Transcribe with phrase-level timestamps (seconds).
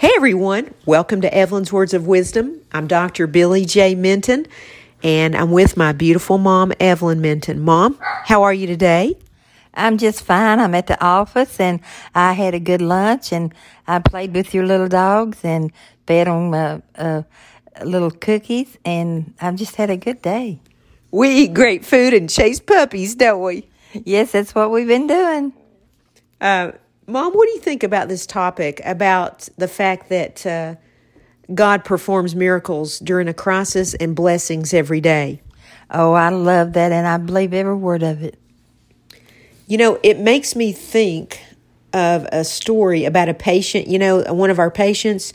[0.00, 2.60] Hey everyone, welcome to Evelyn's Words of Wisdom.
[2.70, 3.26] I'm Dr.
[3.26, 3.96] Billie J.
[3.96, 4.46] Minton,
[5.02, 7.58] and I'm with my beautiful mom, Evelyn Minton.
[7.58, 9.16] Mom, how are you today?
[9.74, 10.60] I'm just fine.
[10.60, 11.80] I'm at the office and
[12.14, 13.52] I had a good lunch and
[13.88, 15.72] I played with your little dogs and
[16.06, 17.22] fed them uh, uh,
[17.84, 20.60] little cookies and I've just had a good day.
[21.10, 23.68] We eat great food and chase puppies, don't we?
[23.92, 25.54] Yes, that's what we've been doing.
[26.40, 26.70] Uh,
[27.10, 30.74] Mom, what do you think about this topic about the fact that uh,
[31.54, 35.40] God performs miracles during a crisis and blessings every day?
[35.90, 38.38] Oh, I love that and I believe every word of it.
[39.66, 41.40] You know, it makes me think
[41.94, 43.86] of a story about a patient.
[43.88, 45.32] You know, one of our patients.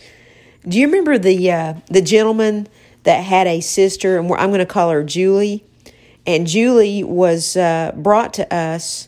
[0.67, 2.67] Do you remember the uh, the gentleman
[3.01, 5.65] that had a sister, and I'm going to call her Julie,
[6.27, 9.07] and Julie was uh, brought to us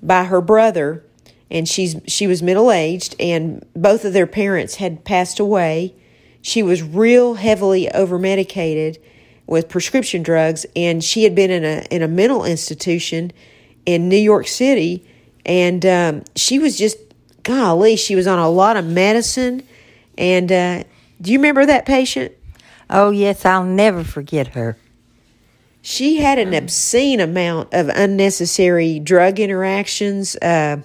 [0.00, 1.04] by her brother,
[1.50, 5.94] and she's she was middle aged, and both of their parents had passed away.
[6.42, 8.98] She was real heavily over medicated
[9.46, 13.32] with prescription drugs, and she had been in a in a mental institution
[13.86, 15.04] in New York City,
[15.44, 16.96] and um, she was just
[17.42, 19.62] golly, she was on a lot of medicine.
[20.18, 20.84] And uh,
[21.20, 22.32] do you remember that patient?
[22.90, 24.76] Oh yes, I'll never forget her.
[25.82, 30.78] She had an obscene amount of unnecessary drug interactions, uh,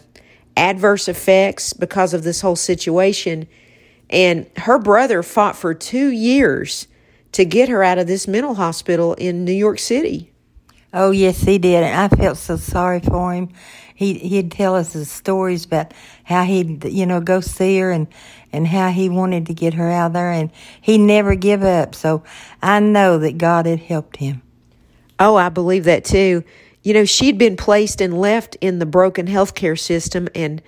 [0.60, 3.48] adverse effects because of this whole situation.
[4.10, 6.88] And her brother fought for two years
[7.32, 10.32] to get her out of this mental hospital in New York City.
[10.94, 13.50] Oh yes, he did, and I felt so sorry for him.
[13.94, 15.94] He he'd tell us his stories about
[16.24, 18.08] how he'd you know go see her and
[18.52, 20.50] and how he wanted to get her out there, and
[20.82, 21.94] he never give up.
[21.94, 22.23] So
[22.64, 24.42] I know that God had helped him.
[25.20, 26.44] Oh, I believe that too.
[26.82, 30.62] You know, she'd been placed and left in the broken healthcare system, and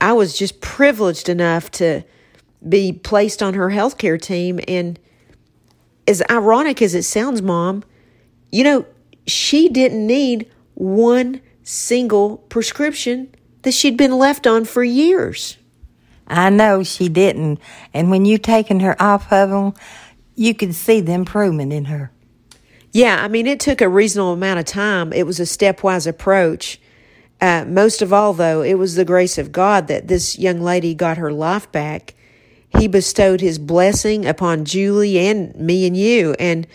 [0.00, 2.02] I was just privileged enough to
[2.68, 4.60] be placed on her healthcare team.
[4.66, 4.98] And
[6.06, 7.84] as ironic as it sounds, Mom,
[8.50, 8.86] you know,
[9.26, 15.56] she didn't need one single prescription that she'd been left on for years.
[16.28, 17.60] I know she didn't.
[17.94, 19.74] And when you taken her off of them,
[20.34, 22.10] you could see the improvement in her.
[22.96, 25.12] Yeah, I mean, it took a reasonable amount of time.
[25.12, 26.80] It was a stepwise approach.
[27.42, 30.94] Uh, most of all, though, it was the grace of God that this young lady
[30.94, 32.14] got her life back.
[32.78, 36.36] He bestowed his blessing upon Julie and me and you.
[36.38, 36.66] And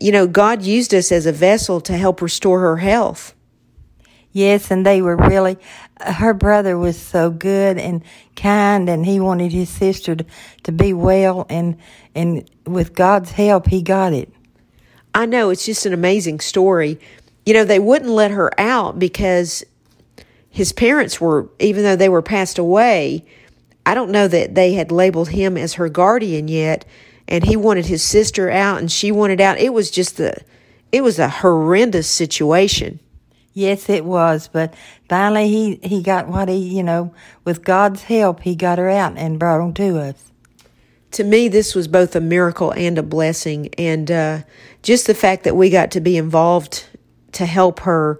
[0.00, 3.34] you know, God used us as a vessel to help restore her health.
[4.30, 5.58] Yes, and they were really,
[6.00, 8.04] her brother was so good and
[8.36, 10.24] kind, and he wanted his sister to,
[10.62, 11.78] to be well, and,
[12.14, 14.32] and with God's help, he got it.
[15.14, 16.98] I know, it's just an amazing story.
[17.44, 19.64] You know, they wouldn't let her out because
[20.48, 23.24] his parents were, even though they were passed away,
[23.84, 26.84] I don't know that they had labeled him as her guardian yet
[27.28, 29.58] and he wanted his sister out and she wanted out.
[29.58, 30.36] It was just the
[30.90, 33.00] it was a horrendous situation.
[33.54, 34.74] Yes, it was, but
[35.08, 37.14] finally he he got what he, you know,
[37.44, 40.31] with God's help, he got her out and brought them to us.
[41.12, 44.42] To me, this was both a miracle and a blessing, and uh,
[44.82, 46.86] just the fact that we got to be involved
[47.32, 48.18] to help her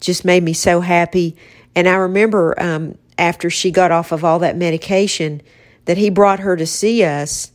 [0.00, 1.36] just made me so happy.
[1.74, 5.40] And I remember um, after she got off of all that medication
[5.84, 7.52] that he brought her to see us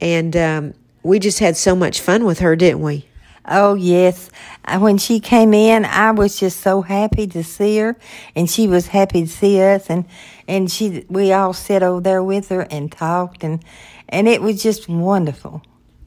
[0.00, 3.06] and um, we just had so much fun with her, didn't we?
[3.46, 4.30] Oh, yes.
[4.64, 7.96] Uh, when she came in, I was just so happy to see her,
[8.36, 10.04] and she was happy to see us, and,
[10.46, 13.64] and she, we all sat over there with her and talked, and,
[14.08, 15.62] and it was just wonderful.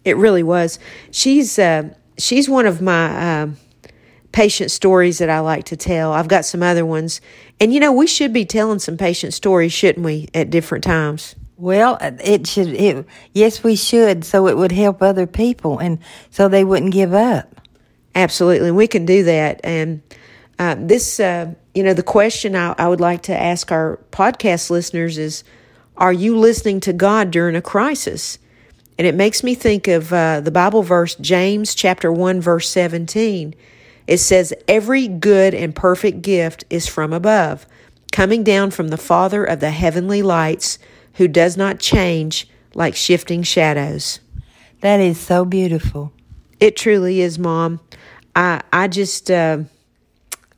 [0.05, 0.79] It really was.
[1.11, 3.47] She's, uh, she's one of my, uh,
[4.31, 6.11] patient stories that I like to tell.
[6.11, 7.22] I've got some other ones.
[7.61, 11.35] And you know, we should be telling some patient stories, shouldn't we, at different times?
[11.63, 12.74] Well, it should.
[12.74, 17.13] It, yes, we should, so it would help other people, and so they wouldn't give
[17.13, 17.62] up.
[18.13, 19.62] Absolutely, we can do that.
[19.63, 20.02] And
[20.59, 24.72] uh, this, uh, you know, the question I, I would like to ask our podcast
[24.72, 25.46] listeners is:
[25.96, 28.40] Are you listening to God during a crisis?
[28.97, 33.55] And it makes me think of uh, the Bible verse, James chapter one, verse seventeen.
[34.05, 37.66] It says, "Every good and perfect gift is from above,
[38.11, 40.78] coming down from the Father of the heavenly lights."
[41.13, 44.19] Who does not change like shifting shadows.
[44.81, 46.11] That is so beautiful.
[46.59, 47.79] It truly is, Mom.
[48.35, 49.59] I I just uh,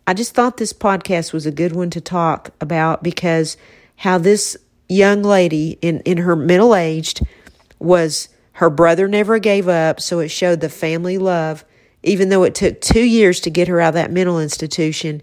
[0.08, 3.58] I just thought this podcast was a good one to talk about because
[3.98, 4.58] how this
[4.88, 7.22] young lady in in her middle aged
[7.80, 11.66] was her brother never gave up, so it showed the family love.
[12.04, 15.22] Even though it took two years to get her out of that mental institution,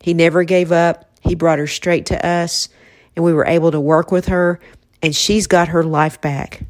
[0.00, 1.10] he never gave up.
[1.20, 2.68] He brought her straight to us
[3.16, 4.60] and we were able to work with her
[5.02, 6.62] and she's got her life back.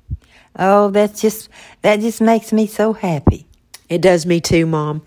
[0.56, 1.48] Oh, that's just
[1.82, 3.46] that just makes me so happy.
[3.88, 5.02] It does me too, Mom.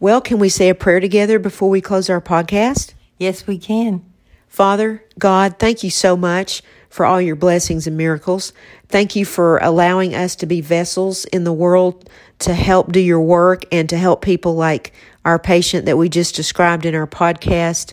[0.00, 2.94] Well, can we say a prayer together before we close our podcast?
[3.18, 4.04] Yes, we can.
[4.46, 8.52] Father, God, thank you so much for all your blessings and miracles.
[8.88, 12.08] Thank you for allowing us to be vessels in the world
[12.40, 14.92] to help do your work and to help people like
[15.24, 17.92] our patient that we just described in our podcast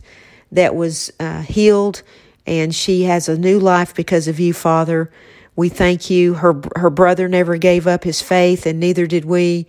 [0.52, 2.04] that was uh, healed
[2.46, 5.10] and she has a new life because of you, Father.
[5.56, 6.36] We thank you.
[6.36, 9.68] Her her brother never gave up his faith, and neither did we.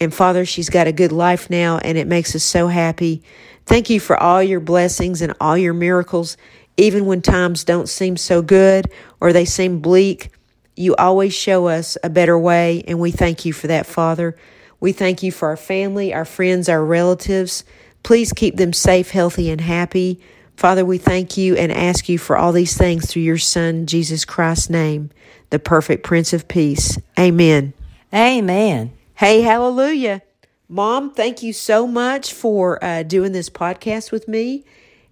[0.00, 3.22] And Father, she's got a good life now, and it makes us so happy.
[3.64, 6.36] Thank you for all your blessings and all your miracles,
[6.76, 8.90] even when times don't seem so good
[9.20, 10.30] or they seem bleak.
[10.76, 14.36] You always show us a better way, and we thank you for that, Father.
[14.80, 17.64] We thank you for our family, our friends, our relatives.
[18.02, 20.20] Please keep them safe, healthy, and happy.
[20.56, 24.24] Father, we thank you and ask you for all these things through your Son, Jesus
[24.24, 25.10] Christ's name,
[25.50, 26.98] the perfect Prince of Peace.
[27.18, 27.74] Amen.
[28.12, 28.92] Amen.
[29.14, 30.22] Hey, hallelujah.
[30.68, 34.64] Mom, thank you so much for uh, doing this podcast with me.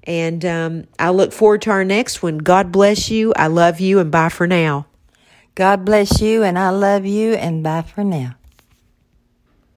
[0.05, 2.39] And um, I look forward to our next one.
[2.39, 3.33] God bless you.
[3.37, 4.87] I love you, and bye for now.
[5.55, 8.35] God bless you, and I love you, and bye for now.